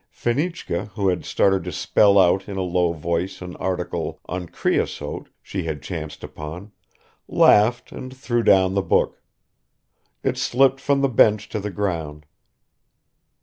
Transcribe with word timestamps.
Fenichka, 0.09 0.85
who 0.95 1.09
had 1.09 1.23
started 1.25 1.63
to 1.63 1.71
spell 1.71 2.17
out 2.17 2.49
in 2.49 2.57
a 2.57 2.63
low 2.63 2.91
voice 2.91 3.39
an 3.39 3.55
article 3.57 4.19
"On 4.25 4.47
Creosote" 4.47 5.29
she 5.43 5.65
had 5.65 5.83
chanced 5.83 6.23
upon, 6.23 6.71
laughed 7.27 7.91
and 7.91 8.11
threw 8.17 8.41
down 8.41 8.73
the 8.73 8.81
book... 8.81 9.21
it 10.23 10.39
slipped 10.39 10.79
from 10.79 11.01
the 11.01 11.07
bench 11.07 11.49
to 11.49 11.59
the 11.59 11.69
ground. 11.69 12.25